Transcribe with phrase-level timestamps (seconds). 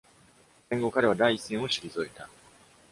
[0.71, 2.27] 戦後、彼は第一線を退いた。